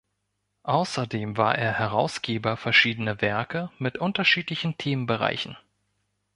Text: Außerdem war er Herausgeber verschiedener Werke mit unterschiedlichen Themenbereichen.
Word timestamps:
Außerdem 0.63 1.37
war 1.37 1.55
er 1.59 1.77
Herausgeber 1.77 2.57
verschiedener 2.57 3.21
Werke 3.21 3.69
mit 3.77 3.99
unterschiedlichen 3.99 4.75
Themenbereichen. 4.75 5.57